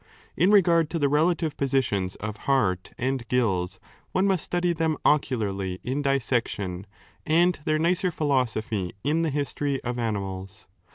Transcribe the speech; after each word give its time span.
In 0.35 0.49
regard 0.49 0.89
to 0.89 0.97
the 0.97 1.07
relative 1.09 1.55
positions 1.55 2.15
of 2.15 2.37
heart 2.49 2.89
and 2.97 3.21
gills, 3.27 3.79
one 4.13 4.25
must 4.25 4.43
study 4.43 4.73
them 4.73 4.97
ocularly 5.05 5.79
in 5.83 6.01
dissection 6.01 6.87
and 7.23 7.59
their 7.65 7.77
nicer 7.77 8.09
philosophy 8.09 8.93
in 9.03 9.17
478^ 9.19 9.23
the 9.25 9.29
History 9.29 9.83
of 9.83 9.99
Animals. 9.99 10.67